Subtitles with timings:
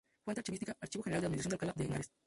[0.25, 2.11] Fuente archivística: Archivo General de la Administración de Alcalá de Henares.